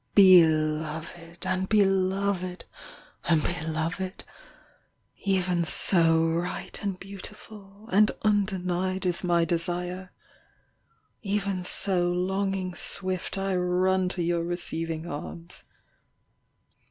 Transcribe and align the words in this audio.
Beloved 0.15 1.45
and 1.45 1.69
Beloved 1.69 2.65
and 3.25 3.43
Beloved, 3.43 4.23
Even 5.23 5.63
so 5.63 6.25
right 6.25 6.81
And 6.81 6.99
beautiful 6.99 7.87
and 7.91 8.09
undenied 8.23 9.03
21 9.03 9.07
Is 9.07 9.23
my 9.23 9.45
desire; 9.45 10.11
Even 11.21 11.63
so 11.63 12.11
longing 12.11 12.73
swift 12.73 13.37
I 13.37 13.55
run 13.55 14.09
to 14.09 14.23
your 14.23 14.43
receiving 14.43 15.05
arms. 15.05 15.65